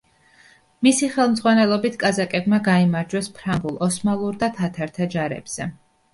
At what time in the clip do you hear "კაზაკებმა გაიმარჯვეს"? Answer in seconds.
2.05-3.31